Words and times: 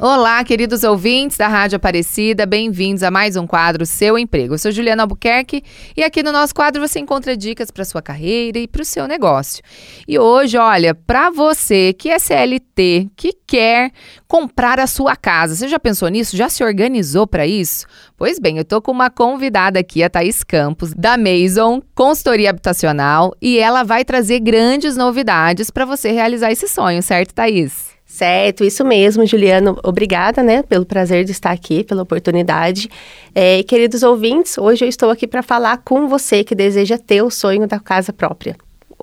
Olá, 0.00 0.42
queridos 0.42 0.82
ouvintes 0.82 1.36
da 1.36 1.46
Rádio 1.46 1.76
Aparecida, 1.76 2.44
bem-vindos 2.44 3.04
a 3.04 3.12
mais 3.12 3.36
um 3.36 3.46
quadro 3.46 3.86
Seu 3.86 4.18
Emprego. 4.18 4.54
Eu 4.54 4.58
sou 4.58 4.72
Juliana 4.72 5.04
Albuquerque 5.04 5.62
e 5.96 6.02
aqui 6.02 6.20
no 6.20 6.32
nosso 6.32 6.52
quadro 6.52 6.80
você 6.80 6.98
encontra 6.98 7.36
dicas 7.36 7.70
para 7.70 7.84
sua 7.84 8.02
carreira 8.02 8.58
e 8.58 8.66
para 8.66 8.82
o 8.82 8.84
seu 8.84 9.06
negócio. 9.06 9.62
E 10.08 10.18
hoje, 10.18 10.58
olha, 10.58 10.96
para 10.96 11.30
você 11.30 11.92
que 11.92 12.10
é 12.10 12.18
CLT, 12.18 13.08
que 13.14 13.34
quer 13.46 13.92
comprar 14.26 14.80
a 14.80 14.88
sua 14.88 15.14
casa, 15.14 15.54
você 15.54 15.68
já 15.68 15.78
pensou 15.78 16.08
nisso? 16.08 16.36
Já 16.36 16.48
se 16.48 16.64
organizou 16.64 17.24
para 17.24 17.46
isso? 17.46 17.86
Pois 18.16 18.40
bem, 18.40 18.58
eu 18.58 18.64
tô 18.64 18.82
com 18.82 18.90
uma 18.90 19.10
convidada 19.10 19.78
aqui, 19.78 20.02
a 20.02 20.10
Thaís 20.10 20.42
Campos, 20.42 20.92
da 20.92 21.16
Maison 21.16 21.80
Consultoria 21.94 22.50
Habitacional, 22.50 23.32
e 23.40 23.60
ela 23.60 23.84
vai 23.84 24.04
trazer 24.04 24.40
grandes 24.40 24.96
novidades 24.96 25.70
para 25.70 25.84
você 25.84 26.10
realizar 26.10 26.50
esse 26.50 26.66
sonho, 26.66 27.00
certo, 27.00 27.32
Thaís? 27.32 27.93
Certo, 28.14 28.62
isso 28.62 28.84
mesmo, 28.84 29.26
Juliano. 29.26 29.76
Obrigada, 29.82 30.40
né, 30.40 30.62
pelo 30.62 30.86
prazer 30.86 31.24
de 31.24 31.32
estar 31.32 31.50
aqui, 31.50 31.82
pela 31.82 32.04
oportunidade. 32.04 32.88
É, 33.34 33.60
queridos 33.64 34.04
ouvintes, 34.04 34.56
hoje 34.56 34.84
eu 34.84 34.88
estou 34.88 35.10
aqui 35.10 35.26
para 35.26 35.42
falar 35.42 35.78
com 35.78 36.06
você 36.06 36.44
que 36.44 36.54
deseja 36.54 36.96
ter 36.96 37.22
o 37.22 37.30
sonho 37.30 37.66
da 37.66 37.80
casa 37.80 38.12
própria. 38.12 38.56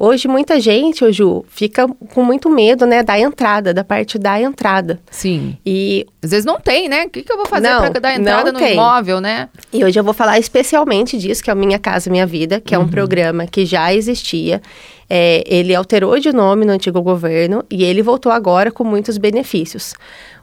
Hoje 0.04 0.28
muita 0.28 0.60
gente, 0.60 1.06
ô 1.06 1.12
Ju, 1.12 1.46
fica 1.48 1.88
com 2.12 2.24
muito 2.24 2.50
medo, 2.50 2.88
né, 2.88 3.04
da 3.04 3.20
entrada, 3.20 3.72
da 3.72 3.84
parte 3.84 4.18
da 4.18 4.42
entrada. 4.42 5.00
Sim. 5.12 5.56
E 5.64 6.08
às 6.24 6.32
vezes 6.32 6.44
não 6.44 6.60
tem, 6.60 6.90
né? 6.90 7.06
O 7.06 7.10
que, 7.12 7.22
que 7.22 7.32
eu 7.32 7.38
vou 7.38 7.46
fazer 7.46 7.68
para 7.68 8.00
dar 8.00 8.16
entrada 8.16 8.52
no 8.52 8.58
tem. 8.58 8.74
imóvel, 8.74 9.22
né? 9.22 9.48
E 9.72 9.86
hoje 9.86 10.00
eu 10.00 10.04
vou 10.04 10.16
falar 10.16 10.40
especialmente 10.40 11.20
disso, 11.20 11.44
que 11.44 11.52
é 11.52 11.54
o 11.54 11.56
Minha 11.56 11.78
Casa 11.78 12.10
Minha 12.10 12.26
Vida, 12.26 12.60
que 12.60 12.76
uhum. 12.76 12.82
é 12.82 12.86
um 12.86 12.88
programa 12.90 13.46
que 13.46 13.64
já 13.64 13.94
existia. 13.94 14.60
É, 15.08 15.44
ele 15.46 15.76
alterou 15.76 16.18
de 16.18 16.34
nome 16.34 16.66
no 16.66 16.72
antigo 16.72 17.00
governo 17.04 17.64
e 17.70 17.84
ele 17.84 18.02
voltou 18.02 18.32
agora 18.32 18.72
com 18.72 18.84
muitos 18.84 19.20
benefícios. 19.20 19.94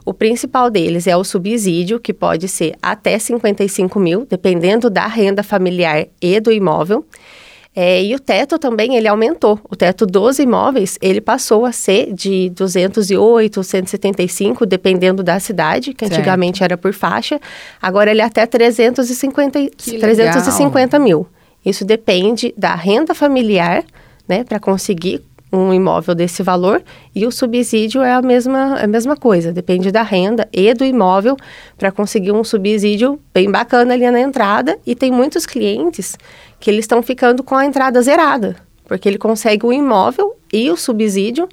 O 0.05 0.13
principal 0.13 0.69
deles 0.69 1.05
é 1.05 1.17
o 1.17 1.23
subsídio, 1.25 1.99
que 1.99 2.13
pode 2.13 2.47
ser 2.47 2.75
até 2.81 3.19
55 3.19 3.99
mil, 3.99 4.25
dependendo 4.25 4.89
da 4.89 5.05
renda 5.05 5.43
familiar 5.43 6.05
e 6.21 6.39
do 6.39 6.49
imóvel. 6.49 7.05
É, 7.81 8.03
e 8.03 8.13
o 8.13 8.19
teto 8.19 8.59
também, 8.59 8.97
ele 8.97 9.07
aumentou. 9.07 9.57
O 9.69 9.73
teto 9.73 10.05
dos 10.05 10.37
imóveis, 10.37 10.97
ele 11.01 11.21
passou 11.21 11.65
a 11.65 11.71
ser 11.71 12.11
de 12.11 12.49
208, 12.49 13.63
175, 13.63 14.65
dependendo 14.65 15.23
da 15.23 15.39
cidade, 15.39 15.93
que 15.93 16.05
certo. 16.05 16.19
antigamente 16.19 16.61
era 16.61 16.75
por 16.75 16.93
faixa. 16.93 17.39
Agora 17.81 18.11
ele 18.11 18.19
é 18.19 18.25
até 18.25 18.45
350, 18.45 19.57
350 19.77 20.99
mil. 20.99 21.25
Isso 21.65 21.85
depende 21.85 22.53
da 22.57 22.75
renda 22.75 23.15
familiar, 23.15 23.85
né, 24.27 24.43
para 24.43 24.59
conseguir 24.59 25.21
um 25.51 25.73
imóvel 25.73 26.13
desse 26.13 26.43
valor 26.43 26.83
e 27.15 27.25
o 27.25 27.31
subsídio 27.31 28.01
é 28.01 28.13
a 28.13 28.21
mesma, 28.21 28.75
a 28.75 28.87
mesma 28.87 29.15
coisa, 29.15 29.51
depende 29.51 29.91
da 29.91 30.03
renda 30.03 30.47
e 30.53 30.73
do 30.73 30.85
imóvel 30.85 31.35
para 31.77 31.91
conseguir 31.91 32.31
um 32.31 32.43
subsídio 32.43 33.19
bem 33.33 33.49
bacana 33.49 33.93
ali 33.93 34.09
na 34.11 34.19
entrada 34.19 34.77
e 34.85 34.95
tem 34.95 35.11
muitos 35.11 35.45
clientes 35.45 36.15
que 36.59 36.69
eles 36.69 36.83
estão 36.83 37.01
ficando 37.01 37.43
com 37.43 37.55
a 37.55 37.65
entrada 37.65 38.01
zerada, 38.01 38.55
porque 38.85 39.09
ele 39.09 39.17
consegue 39.17 39.65
o 39.65 39.73
imóvel 39.73 40.35
e 40.53 40.69
o 40.69 40.77
subsídio 40.77 41.49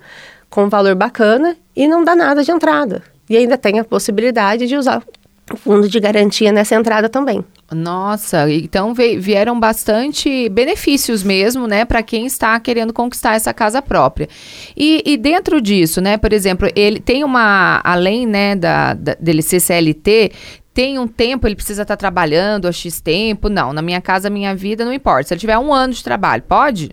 com 0.50 0.69
valor 0.69 0.94
bacana 0.94 1.56
e 1.75 1.88
não 1.88 2.05
dá 2.05 2.14
nada 2.14 2.42
de 2.42 2.50
entrada. 2.50 3.03
E 3.28 3.36
ainda 3.36 3.58
tem 3.58 3.81
a 3.81 3.84
possibilidade 3.84 4.66
de 4.66 4.77
usar 4.77 5.03
o 5.52 5.56
fundo 5.56 5.89
de 5.89 6.00
garantia 6.00 6.50
nessa 6.50 6.75
entrada 6.75 7.08
também. 7.08 7.44
Nossa, 7.70 8.50
então 8.50 8.94
vieram 8.94 9.58
bastante 9.58 10.48
benefícios 10.48 11.22
mesmo, 11.22 11.66
né, 11.66 11.84
para 11.84 12.03
quem 12.03 12.27
está 12.27 12.58
querendo 12.58 12.92
conquistar 12.92 13.34
essa 13.34 13.53
casa 13.53 13.80
própria. 13.80 14.28
E, 14.77 15.03
e, 15.05 15.16
dentro 15.16 15.61
disso, 15.61 16.00
né, 16.00 16.16
por 16.16 16.33
exemplo, 16.33 16.69
ele 16.75 17.00
tem 17.00 17.25
uma, 17.25 17.80
além, 17.84 18.27
né, 18.27 18.55
da, 18.56 18.94
da, 18.94 19.14
dele 19.14 19.42
ser 19.42 19.61
CLT, 19.61 20.33
tem 20.72 20.98
um 20.98 21.08
tempo, 21.08 21.47
ele 21.47 21.56
precisa 21.56 21.83
estar 21.83 21.97
tá 21.97 21.98
trabalhando 21.98 22.69
a 22.69 22.72
X 22.72 23.00
tempo? 23.00 23.48
Não, 23.48 23.72
na 23.72 23.81
minha 23.81 24.00
casa, 24.00 24.28
minha 24.28 24.55
vida, 24.55 24.84
não 24.84 24.92
importa. 24.92 25.28
Se 25.28 25.34
ele 25.34 25.41
tiver 25.41 25.59
um 25.59 25.72
ano 25.72 25.94
de 25.94 26.04
trabalho, 26.04 26.42
pode? 26.42 26.91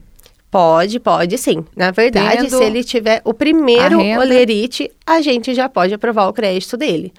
Pode, 0.49 0.99
pode 0.99 1.37
sim. 1.37 1.65
Na 1.75 1.91
verdade, 1.91 2.43
Tendo 2.43 2.57
se 2.57 2.63
ele 2.63 2.83
tiver 2.83 3.21
o 3.25 3.33
primeiro 3.33 3.99
olerite, 3.99 4.89
a 5.05 5.19
gente 5.19 5.53
já 5.53 5.67
pode 5.67 5.93
aprovar 5.93 6.27
o 6.27 6.33
crédito 6.33 6.77
dele. 6.77 7.11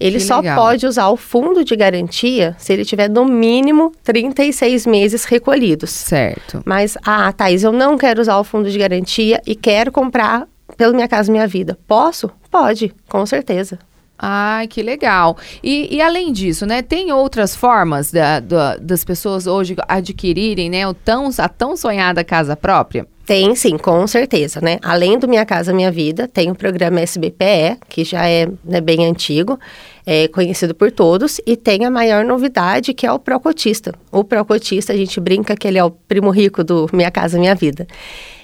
Ele 0.00 0.18
que 0.18 0.24
só 0.24 0.38
legal. 0.38 0.56
pode 0.56 0.86
usar 0.86 1.08
o 1.08 1.16
fundo 1.16 1.64
de 1.64 1.74
garantia 1.74 2.54
se 2.58 2.72
ele 2.72 2.84
tiver 2.84 3.08
no 3.08 3.24
mínimo 3.24 3.92
36 4.04 4.86
meses 4.86 5.24
recolhidos. 5.24 5.90
Certo. 5.90 6.62
Mas, 6.64 6.96
ah, 7.04 7.32
Thaís, 7.32 7.64
eu 7.64 7.72
não 7.72 7.98
quero 7.98 8.20
usar 8.20 8.38
o 8.38 8.44
fundo 8.44 8.70
de 8.70 8.78
garantia 8.78 9.42
e 9.46 9.54
quero 9.54 9.90
comprar 9.90 10.46
pelo 10.76 10.94
Minha 10.94 11.08
Casa 11.08 11.32
Minha 11.32 11.46
Vida. 11.46 11.76
Posso? 11.86 12.30
Pode, 12.50 12.94
com 13.08 13.26
certeza. 13.26 13.78
Ai, 14.18 14.66
que 14.66 14.82
legal. 14.82 15.36
E, 15.62 15.94
e, 15.94 16.02
além 16.02 16.32
disso, 16.32 16.66
né, 16.66 16.82
tem 16.82 17.12
outras 17.12 17.54
formas 17.54 18.10
da, 18.10 18.40
da, 18.40 18.76
das 18.76 19.04
pessoas 19.04 19.46
hoje 19.46 19.76
adquirirem, 19.86 20.68
né, 20.68 20.86
o 20.88 20.92
tão, 20.92 21.30
a 21.38 21.48
tão 21.48 21.76
sonhada 21.76 22.24
casa 22.24 22.56
própria? 22.56 23.06
Tem 23.28 23.54
sim, 23.54 23.76
com 23.76 24.06
certeza, 24.06 24.58
né? 24.58 24.78
Além 24.82 25.18
do 25.18 25.28
Minha 25.28 25.44
Casa 25.44 25.70
Minha 25.70 25.92
Vida, 25.92 26.26
tem 26.26 26.50
o 26.50 26.54
programa 26.54 26.98
SBPE, 27.02 27.76
que 27.86 28.02
já 28.02 28.26
é 28.26 28.48
né, 28.64 28.80
bem 28.80 29.04
antigo, 29.04 29.60
é 30.06 30.28
conhecido 30.28 30.74
por 30.74 30.90
todos, 30.90 31.38
e 31.46 31.54
tem 31.54 31.84
a 31.84 31.90
maior 31.90 32.24
novidade, 32.24 32.94
que 32.94 33.06
é 33.06 33.12
o 33.12 33.18
Procotista. 33.18 33.92
O 34.10 34.24
Procotista, 34.24 34.94
a 34.94 34.96
gente 34.96 35.20
brinca 35.20 35.54
que 35.54 35.68
ele 35.68 35.76
é 35.76 35.84
o 35.84 35.90
primo 35.90 36.30
rico 36.30 36.64
do 36.64 36.88
Minha 36.90 37.10
Casa 37.10 37.38
Minha 37.38 37.54
Vida. 37.54 37.86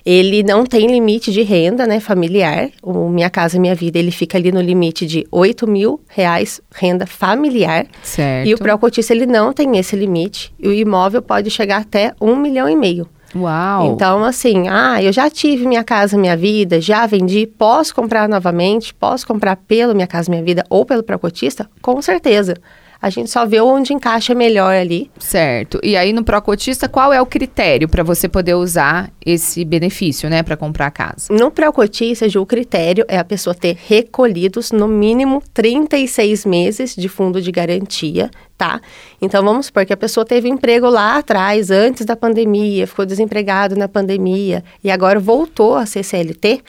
Ele 0.05 0.43
não 0.43 0.67
tem 0.67 0.87
limite 0.87 1.33
de 1.33 1.41
renda, 1.41 1.87
né, 1.87 1.99
familiar. 1.99 2.69
O 2.83 3.09
Minha 3.09 3.31
Casa 3.31 3.59
Minha 3.59 3.75
Vida, 3.75 3.99
ele 3.99 4.11
fica 4.11 4.37
ali 4.37 4.53
no 4.53 4.61
limite 4.61 5.07
de 5.07 5.27
8 5.31 5.67
mil 5.67 5.99
reais 6.09 6.61
renda 6.71 7.07
familiar. 7.07 7.87
Certo. 8.03 8.47
E 8.47 8.53
o 8.53 8.59
Procotista, 8.59 9.15
ele 9.15 9.25
não 9.25 9.51
tem 9.51 9.79
esse 9.79 9.97
limite. 9.97 10.53
E 10.61 10.69
o 10.69 10.75
imóvel 10.75 11.23
pode 11.23 11.49
chegar 11.49 11.79
até 11.79 12.13
um 12.21 12.37
milhão 12.37 12.69
e 12.69 12.77
meio. 12.77 13.09
Uau! 13.35 13.93
Então, 13.93 14.25
assim, 14.25 14.69
ah, 14.69 15.03
eu 15.03 15.13
já 15.13 15.29
tive 15.29 15.67
Minha 15.67 15.83
Casa 15.83 16.17
Minha 16.17 16.37
Vida, 16.37 16.81
já 16.81 17.07
vendi, 17.07 17.47
posso 17.47 17.95
comprar 17.95 18.29
novamente, 18.29 18.95
posso 18.95 19.27
comprar 19.27 19.57
pelo 19.57 19.95
Minha 19.95 20.07
Casa 20.07 20.31
Minha 20.31 20.43
Vida 20.43 20.65
ou 20.71 20.85
pelo 20.85 21.03
Procotista? 21.03 21.69
Com 21.83 22.01
certeza 22.01 22.55
a 23.01 23.11
gente 23.11 23.31
só 23.31 23.45
vê 23.47 23.61
onde 23.61 23.93
encaixa 23.93 24.35
melhor 24.35 24.75
ali. 24.75 25.11
Certo. 25.19 25.79
E 25.83 25.97
aí 25.97 26.13
no 26.13 26.25
Procotista, 26.25 26.89
qual 26.89 27.13
é 27.13 27.21
o 27.21 27.27
critério 27.27 27.89
para 27.89 28.03
você 28.03 28.29
poder 28.29 28.55
usar 28.55 29.11
esse 29.25 29.65
benefício, 29.65 30.29
né, 30.31 30.43
para 30.43 30.57
comprar 30.57 30.87
a 30.87 30.91
casa? 30.91 31.33
No 31.33 31.51
Procotista, 31.51 32.27
o 32.39 32.47
critério 32.47 33.05
é 33.09 33.19
a 33.19 33.25
pessoa 33.25 33.55
ter 33.55 33.77
recolhidos 33.87 34.73
no 34.73 34.89
mínimo 34.89 35.43
36 35.53 36.47
meses 36.47 36.95
de 36.97 37.09
fundo 37.09 37.41
de 37.41 37.53
garantia, 37.53 38.31
tá? 38.57 38.81
Então 39.21 39.45
vamos 39.45 39.67
supor 39.67 39.85
que 39.85 39.93
a 39.93 39.97
pessoa 39.97 40.25
teve 40.25 40.49
emprego 40.49 40.89
lá 40.89 41.19
atrás, 41.19 41.71
antes 41.71 42.05
da 42.05 42.17
pandemia, 42.17 42.87
ficou 42.87 43.05
desempregado 43.05 43.77
na 43.77 43.89
pandemia 43.89 44.65
e 44.83 44.91
agora 44.91 45.21
voltou 45.21 45.77
a 45.77 45.87
ser 45.87 46.03
CLT 46.03 46.63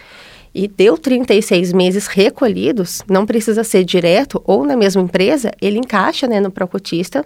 e 0.55 0.69
deu 0.69 0.97
36 0.97 1.73
meses 1.73 2.07
recolhidos, 2.07 3.03
não 3.09 3.25
precisa 3.25 3.61
ser 3.61 3.83
direto 3.83 4.41
ou 4.45 4.66
na 4.66 4.77
mesma 4.77 5.01
empresa, 5.01 5.51
ele 5.61 5.77
encaixa 5.77 6.27
né, 6.27 6.39
no 6.39 6.49
Procotista 6.49 7.25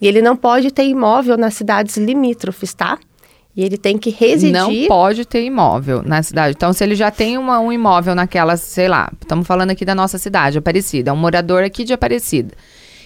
e 0.00 0.08
ele 0.08 0.22
não 0.22 0.34
pode 0.34 0.70
ter 0.70 0.84
imóvel 0.84 1.36
nas 1.36 1.52
cidades 1.52 1.98
limítrofes, 1.98 2.72
tá? 2.72 2.98
E 3.54 3.62
ele 3.62 3.76
tem 3.76 3.98
que 3.98 4.08
residir. 4.08 4.52
Não 4.52 4.88
pode 4.88 5.26
ter 5.26 5.44
imóvel 5.44 6.02
na 6.02 6.22
cidade. 6.22 6.54
Então, 6.56 6.72
se 6.72 6.82
ele 6.82 6.94
já 6.94 7.10
tem 7.10 7.36
uma, 7.36 7.60
um 7.60 7.70
imóvel 7.70 8.14
naquela, 8.14 8.56
sei 8.56 8.88
lá, 8.88 9.12
estamos 9.20 9.46
falando 9.46 9.70
aqui 9.70 9.84
da 9.84 9.94
nossa 9.94 10.16
cidade, 10.16 10.56
Aparecida, 10.56 11.10
é 11.10 11.12
um 11.12 11.16
morador 11.16 11.62
aqui 11.62 11.84
de 11.84 11.92
Aparecida. 11.92 12.54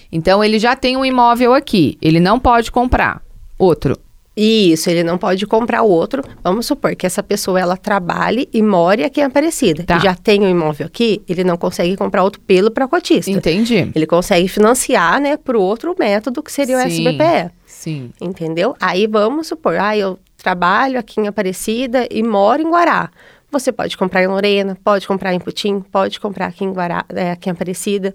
Então, 0.09 0.41
ele 0.41 0.57
já 0.57 0.75
tem 0.75 0.95
um 0.95 1.03
imóvel 1.03 1.53
aqui, 1.53 1.97
ele 2.01 2.21
não 2.21 2.39
pode 2.39 2.71
comprar 2.71 3.21
outro. 3.57 3.97
Isso, 4.35 4.89
ele 4.89 5.03
não 5.03 5.17
pode 5.17 5.45
comprar 5.47 5.83
outro. 5.83 6.21
Vamos 6.43 6.65
supor 6.65 6.95
que 6.95 7.05
essa 7.05 7.23
pessoa 7.23 7.59
ela 7.59 7.77
trabalhe 7.77 8.49
e 8.51 8.61
more 8.61 9.03
aqui 9.03 9.21
em 9.21 9.23
Aparecida. 9.23 9.83
Tá. 9.83 9.99
já 9.99 10.13
tem 10.13 10.41
um 10.41 10.49
imóvel 10.49 10.87
aqui, 10.87 11.21
ele 11.27 11.43
não 11.43 11.57
consegue 11.57 11.95
comprar 11.95 12.23
outro 12.23 12.41
pelo 12.41 12.71
cotista. 12.89 13.31
Entendi. 13.31 13.91
Ele 13.95 14.05
consegue 14.05 14.47
financiar, 14.47 15.21
né, 15.21 15.37
para 15.37 15.57
o 15.57 15.61
outro 15.61 15.95
método 15.97 16.43
que 16.43 16.51
seria 16.51 16.77
Sim. 16.77 16.83
o 16.83 16.87
SBPE. 16.87 17.51
Sim. 17.65 18.11
Entendeu? 18.19 18.75
Aí 18.79 19.07
vamos 19.07 19.47
supor, 19.47 19.77
ah, 19.77 19.95
eu 19.97 20.19
trabalho 20.37 20.99
aqui 20.99 21.19
em 21.21 21.27
Aparecida 21.27 22.07
e 22.11 22.21
moro 22.21 22.61
em 22.61 22.69
Guará. 22.69 23.09
Você 23.51 23.71
pode 23.71 23.97
comprar 23.97 24.21
em 24.21 24.27
Lorena, 24.27 24.77
pode 24.83 25.07
comprar 25.07 25.33
em 25.33 25.39
Putim, 25.39 25.79
pode 25.79 26.19
comprar 26.19 26.47
aqui 26.47 26.65
em 26.65 26.73
Guará, 26.73 27.05
é, 27.09 27.31
aqui 27.31 27.49
em 27.49 27.53
Aparecida, 27.53 28.13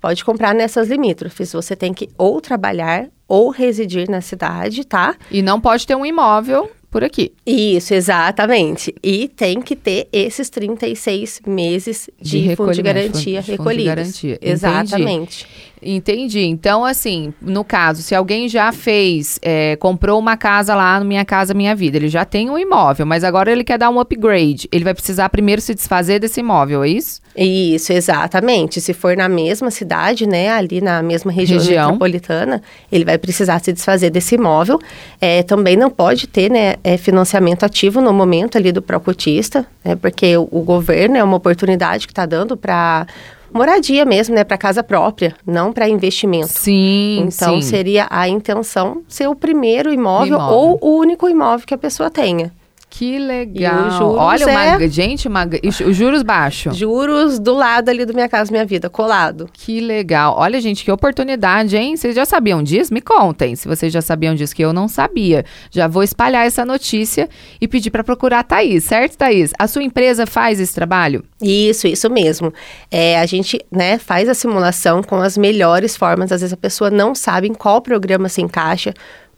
pode 0.00 0.24
comprar 0.24 0.54
nessas 0.54 0.88
limítrofes. 0.88 1.52
Você 1.52 1.74
tem 1.74 1.94
que 1.94 2.10
ou 2.18 2.40
trabalhar 2.40 3.08
ou 3.32 3.48
residir 3.48 4.10
na 4.10 4.20
cidade, 4.20 4.84
tá? 4.84 5.16
E 5.30 5.40
não 5.40 5.58
pode 5.58 5.86
ter 5.86 5.94
um 5.94 6.04
imóvel 6.04 6.70
por 6.90 7.02
aqui. 7.02 7.32
Isso, 7.46 7.94
exatamente. 7.94 8.94
E 9.02 9.26
tem 9.26 9.62
que 9.62 9.74
ter 9.74 10.06
esses 10.12 10.50
36 10.50 11.40
meses 11.46 12.10
de, 12.20 12.48
de 12.48 12.56
fundo 12.56 12.74
de 12.74 12.82
garantia 12.82 13.40
recolhidos. 13.40 13.86
Garantia. 13.86 14.38
Exatamente. 14.38 15.46
Entendi. 15.46 15.71
Então, 15.82 16.84
assim, 16.84 17.34
no 17.40 17.64
caso, 17.64 18.02
se 18.02 18.14
alguém 18.14 18.48
já 18.48 18.70
fez, 18.72 19.38
é, 19.42 19.76
comprou 19.76 20.18
uma 20.18 20.36
casa 20.36 20.74
lá 20.74 21.00
no 21.00 21.06
Minha 21.06 21.24
Casa 21.24 21.54
Minha 21.54 21.74
Vida, 21.74 21.96
ele 21.96 22.08
já 22.08 22.24
tem 22.24 22.48
um 22.50 22.58
imóvel, 22.58 23.04
mas 23.04 23.24
agora 23.24 23.50
ele 23.50 23.64
quer 23.64 23.78
dar 23.78 23.90
um 23.90 23.98
upgrade. 23.98 24.68
Ele 24.70 24.84
vai 24.84 24.94
precisar 24.94 25.28
primeiro 25.28 25.60
se 25.60 25.74
desfazer 25.74 26.18
desse 26.18 26.40
imóvel, 26.40 26.84
é 26.84 26.88
isso? 26.88 27.20
Isso, 27.36 27.92
exatamente. 27.92 28.80
Se 28.80 28.92
for 28.92 29.16
na 29.16 29.28
mesma 29.28 29.70
cidade, 29.70 30.26
né, 30.26 30.50
ali 30.50 30.80
na 30.80 31.02
mesma 31.02 31.32
região, 31.32 31.58
região. 31.58 31.86
metropolitana, 31.86 32.62
ele 32.90 33.04
vai 33.04 33.18
precisar 33.18 33.58
se 33.60 33.72
desfazer 33.72 34.10
desse 34.10 34.34
imóvel. 34.34 34.78
É, 35.20 35.42
também 35.42 35.76
não 35.76 35.90
pode 35.90 36.26
ter, 36.26 36.50
né, 36.50 36.76
é, 36.84 36.96
financiamento 36.96 37.64
ativo 37.64 38.00
no 38.00 38.12
momento 38.12 38.58
ali 38.58 38.70
do 38.70 38.82
procotista, 38.82 39.66
né, 39.84 39.96
porque 39.96 40.36
o, 40.36 40.48
o 40.50 40.60
governo 40.60 41.16
é 41.16 41.24
uma 41.24 41.36
oportunidade 41.36 42.06
que 42.06 42.12
está 42.12 42.26
dando 42.26 42.56
para 42.56 43.06
moradia 43.52 44.04
mesmo, 44.04 44.34
né, 44.34 44.44
para 44.44 44.56
casa 44.56 44.82
própria, 44.82 45.34
não 45.46 45.72
para 45.72 45.88
investimento. 45.88 46.48
Sim. 46.48 47.24
Então 47.26 47.60
sim. 47.60 47.68
seria 47.68 48.06
a 48.10 48.28
intenção 48.28 49.02
ser 49.08 49.28
o 49.28 49.34
primeiro 49.34 49.92
imóvel, 49.92 50.38
imóvel, 50.38 50.56
ou 50.56 50.78
o 50.80 50.98
único 50.98 51.28
imóvel 51.28 51.66
que 51.66 51.74
a 51.74 51.78
pessoa 51.78 52.10
tenha. 52.10 52.52
Que 52.94 53.18
legal. 53.18 54.14
Olha, 54.18 54.46
uma, 54.46 54.64
é... 54.84 54.88
gente, 54.88 55.26
uma, 55.26 55.48
os 55.64 55.96
juros 55.96 56.22
baixos. 56.22 56.76
Juros 56.76 57.38
do 57.38 57.54
lado 57.54 57.88
ali 57.88 58.04
do 58.04 58.12
Minha 58.12 58.28
Casa 58.28 58.52
Minha 58.52 58.66
Vida, 58.66 58.90
colado. 58.90 59.48
Que 59.50 59.80
legal. 59.80 60.34
Olha, 60.36 60.60
gente, 60.60 60.84
que 60.84 60.92
oportunidade, 60.92 61.74
hein? 61.74 61.96
Vocês 61.96 62.14
já 62.14 62.26
sabiam 62.26 62.62
disso? 62.62 62.92
Me 62.92 63.00
contem 63.00 63.56
se 63.56 63.66
vocês 63.66 63.90
já 63.90 64.02
sabiam 64.02 64.34
disso, 64.34 64.54
que 64.54 64.62
eu 64.62 64.74
não 64.74 64.88
sabia. 64.88 65.42
Já 65.70 65.88
vou 65.88 66.02
espalhar 66.02 66.46
essa 66.46 66.66
notícia 66.66 67.30
e 67.58 67.66
pedir 67.66 67.90
para 67.90 68.04
procurar 68.04 68.40
a 68.40 68.44
Thaís, 68.44 68.84
certo, 68.84 69.16
Thaís? 69.16 69.52
A 69.58 69.66
sua 69.66 69.82
empresa 69.82 70.26
faz 70.26 70.60
esse 70.60 70.74
trabalho? 70.74 71.24
Isso, 71.40 71.86
isso 71.86 72.10
mesmo. 72.10 72.52
É, 72.90 73.18
a 73.18 73.24
gente 73.24 73.58
né, 73.70 73.96
faz 73.96 74.28
a 74.28 74.34
simulação 74.34 75.02
com 75.02 75.16
as 75.16 75.38
melhores 75.38 75.96
formas. 75.96 76.30
Às 76.30 76.42
vezes 76.42 76.52
a 76.52 76.58
pessoa 76.58 76.90
não 76.90 77.14
sabe 77.14 77.48
em 77.48 77.54
qual 77.54 77.80
programa 77.80 78.28
se 78.28 78.42
encaixa 78.42 78.92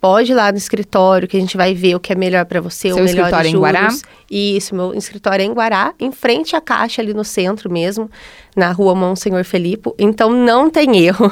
pode 0.04 0.32
ir 0.32 0.34
lá 0.34 0.52
no 0.52 0.58
escritório 0.58 1.26
que 1.26 1.34
a 1.34 1.40
gente 1.40 1.56
vai 1.56 1.72
ver 1.72 1.94
o 1.94 2.00
que 2.00 2.12
é 2.12 2.14
melhor 2.14 2.44
para 2.44 2.60
você, 2.60 2.88
Seu 2.88 2.96
o 2.96 3.00
melhor 3.00 3.20
escritório 3.20 3.50
juros. 3.50 3.70
em 3.70 3.74
Guará? 3.74 3.88
Isso, 4.30 4.74
meu 4.74 4.92
escritório 4.92 5.42
é 5.42 5.46
em 5.46 5.52
Guará, 5.54 5.94
em 5.98 6.12
frente 6.12 6.54
à 6.54 6.60
caixa 6.60 7.00
ali 7.00 7.14
no 7.14 7.24
centro 7.24 7.72
mesmo, 7.72 8.10
na 8.54 8.70
rua 8.70 8.94
Monsenhor 8.94 9.42
Felipe. 9.44 9.90
Então 9.98 10.28
não 10.30 10.68
tem 10.68 10.98
erro. 11.06 11.30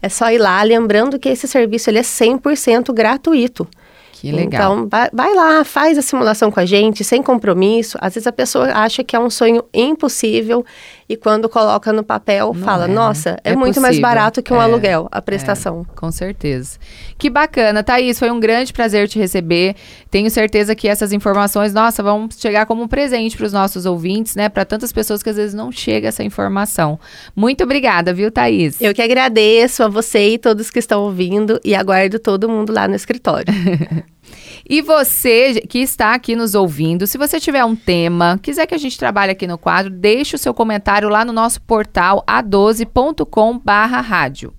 É 0.00 0.08
só 0.08 0.30
ir 0.30 0.38
lá, 0.38 0.62
lembrando 0.62 1.18
que 1.18 1.28
esse 1.28 1.48
serviço 1.48 1.90
ele 1.90 1.98
é 1.98 2.02
100% 2.02 2.94
gratuito. 2.94 3.66
Que 4.12 4.30
legal. 4.30 4.74
Então, 4.74 4.88
vai, 4.88 5.10
vai, 5.12 5.34
lá, 5.34 5.64
faz 5.64 5.98
a 5.98 6.02
simulação 6.02 6.48
com 6.48 6.60
a 6.60 6.64
gente, 6.64 7.02
sem 7.02 7.20
compromisso. 7.20 7.98
Às 8.00 8.14
vezes 8.14 8.28
a 8.28 8.32
pessoa 8.32 8.66
acha 8.72 9.02
que 9.02 9.16
é 9.16 9.18
um 9.18 9.28
sonho 9.28 9.64
impossível 9.74 10.64
e 11.08 11.16
quando 11.16 11.48
coloca 11.48 11.92
no 11.92 12.02
papel, 12.02 12.52
Não 12.54 12.62
fala: 12.62 12.84
é, 12.84 12.88
né? 12.88 12.94
Nossa, 12.94 13.30
é, 13.44 13.52
é 13.52 13.56
muito 13.56 13.74
possível. 13.74 13.82
mais 13.82 13.98
barato 13.98 14.42
que 14.42 14.52
um 14.52 14.60
é, 14.60 14.64
aluguel, 14.64 15.08
a 15.10 15.20
prestação. 15.20 15.86
É, 15.90 15.96
com 15.96 16.10
certeza. 16.10 16.78
Que 17.18 17.28
bacana, 17.28 17.82
Thaís. 17.82 18.18
Foi 18.18 18.30
um 18.30 18.40
grande 18.40 18.72
prazer 18.72 19.08
te 19.08 19.18
receber. 19.18 19.74
Tenho 20.10 20.30
certeza 20.30 20.74
que 20.74 20.88
essas 20.88 21.12
informações, 21.12 21.72
nossa, 21.72 22.02
vão 22.02 22.28
chegar 22.36 22.66
como 22.66 22.82
um 22.82 22.88
presente 22.88 23.36
para 23.36 23.46
os 23.46 23.52
nossos 23.52 23.86
ouvintes, 23.86 24.34
né? 24.34 24.48
Para 24.48 24.64
tantas 24.64 24.92
pessoas 24.92 25.22
que 25.22 25.30
às 25.30 25.36
vezes 25.36 25.54
não 25.54 25.70
chega 25.72 26.08
essa 26.08 26.22
informação. 26.22 26.98
Muito 27.34 27.64
obrigada, 27.64 28.12
viu, 28.12 28.30
Thaís? 28.30 28.80
Eu 28.80 28.94
que 28.94 29.02
agradeço 29.02 29.82
a 29.82 29.88
você 29.88 30.30
e 30.30 30.38
todos 30.38 30.70
que 30.70 30.78
estão 30.78 31.02
ouvindo 31.02 31.60
e 31.64 31.74
aguardo 31.74 32.18
todo 32.18 32.48
mundo 32.48 32.72
lá 32.72 32.88
no 32.88 32.94
escritório. 32.94 33.52
E 34.68 34.80
você 34.80 35.60
que 35.68 35.78
está 35.80 36.14
aqui 36.14 36.36
nos 36.36 36.54
ouvindo, 36.54 37.06
se 37.06 37.18
você 37.18 37.40
tiver 37.40 37.64
um 37.64 37.74
tema, 37.74 38.38
quiser 38.40 38.66
que 38.66 38.74
a 38.74 38.78
gente 38.78 38.98
trabalhe 38.98 39.32
aqui 39.32 39.46
no 39.46 39.58
quadro, 39.58 39.90
deixe 39.90 40.36
o 40.36 40.38
seu 40.38 40.54
comentário 40.92 41.08
lá 41.08 41.24
no 41.24 41.32
nosso 41.32 41.62
portal 41.62 42.22
a12.com/rádio. 42.26 44.52